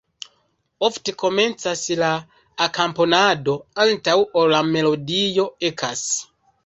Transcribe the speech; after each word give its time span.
Ofte 0.87 1.13
komencas 1.23 1.83
la 1.99 2.09
akompanado, 2.67 3.55
antaŭ 3.85 4.17
ol 4.43 4.51
la 4.57 4.63
melodio 4.75 5.47
ekas. 5.71 6.03